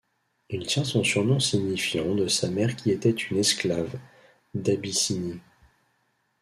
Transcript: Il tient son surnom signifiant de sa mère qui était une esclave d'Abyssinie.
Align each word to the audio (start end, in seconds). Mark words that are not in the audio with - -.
Il 0.49 0.65
tient 0.65 0.83
son 0.83 1.03
surnom 1.03 1.39
signifiant 1.39 2.15
de 2.15 2.27
sa 2.27 2.49
mère 2.49 2.75
qui 2.75 2.89
était 2.89 3.11
une 3.11 3.37
esclave 3.37 3.99
d'Abyssinie. 4.55 5.41